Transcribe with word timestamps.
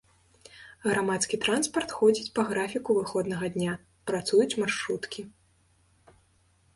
Грамадскі 0.91 1.37
транспарт 1.43 1.89
ходзіць 1.97 2.31
па 2.39 2.45
графіку 2.51 2.95
выходнага 2.99 3.45
дня, 3.57 3.73
працуюць 4.13 4.49
маршруткі. 4.63 5.21